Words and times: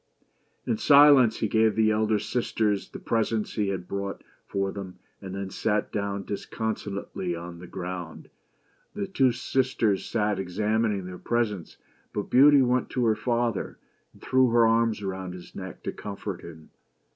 In 0.65 0.77
silence 0.79 1.37
he 1.37 1.47
gave 1.47 1.75
the 1.75 1.91
elder 1.91 2.17
sisters 2.17 2.89
the 2.89 2.97
presents 2.97 3.53
he 3.53 3.67
had 3.67 3.87
brought 3.87 4.23
for 4.47 4.71
them, 4.71 4.97
and 5.21 5.35
then 5.35 5.51
sat 5.51 5.91
down 5.91 6.25
disconsolately 6.25 7.35
on 7.35 7.59
the 7.59 7.67
ground. 7.67 8.31
The 8.95 9.05
two 9.05 9.31
sisters 9.31 10.03
sat 10.03 10.39
examining 10.39 11.05
their 11.05 11.19
presents, 11.19 11.77
but 12.13 12.31
Beauty 12.31 12.31
BEAUTY 12.31 12.45
AND 12.45 12.53
THE 12.53 12.57
BEAST. 12.63 12.71
went 12.71 12.89
to 12.89 13.05
her 13.05 13.15
father, 13.15 13.77
and 14.13 14.21
threw 14.23 14.49
her 14.49 14.65
arms 14.65 15.03
around 15.03 15.35
his 15.35 15.53
neck 15.53 15.83
to 15.83 15.91
comfort 15.91 16.41
him. 16.41 16.71